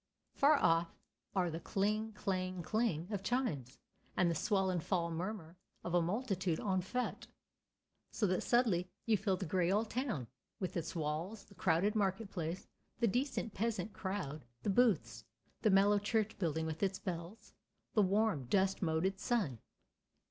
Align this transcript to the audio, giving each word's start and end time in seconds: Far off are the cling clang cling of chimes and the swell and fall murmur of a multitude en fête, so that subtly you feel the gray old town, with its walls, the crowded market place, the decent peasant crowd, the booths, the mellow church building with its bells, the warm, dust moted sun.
Far 0.33 0.55
off 0.55 0.97
are 1.35 1.51
the 1.51 1.59
cling 1.59 2.13
clang 2.13 2.63
cling 2.63 3.07
of 3.11 3.21
chimes 3.21 3.77
and 4.17 4.31
the 4.31 4.33
swell 4.33 4.71
and 4.71 4.81
fall 4.83 5.11
murmur 5.11 5.57
of 5.83 5.93
a 5.93 6.01
multitude 6.01 6.59
en 6.59 6.81
fête, 6.81 7.27
so 8.09 8.25
that 8.25 8.41
subtly 8.41 8.89
you 9.05 9.15
feel 9.15 9.37
the 9.37 9.45
gray 9.45 9.71
old 9.71 9.91
town, 9.91 10.25
with 10.59 10.75
its 10.75 10.95
walls, 10.95 11.43
the 11.43 11.53
crowded 11.53 11.93
market 11.93 12.31
place, 12.31 12.67
the 12.99 13.05
decent 13.07 13.53
peasant 13.53 13.93
crowd, 13.93 14.43
the 14.63 14.71
booths, 14.71 15.23
the 15.61 15.69
mellow 15.69 15.99
church 15.99 16.35
building 16.39 16.65
with 16.65 16.81
its 16.81 16.97
bells, 16.97 17.53
the 17.93 18.01
warm, 18.01 18.45
dust 18.45 18.81
moted 18.81 19.19
sun. 19.19 19.59